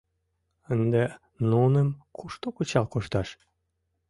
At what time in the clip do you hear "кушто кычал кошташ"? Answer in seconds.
2.17-3.29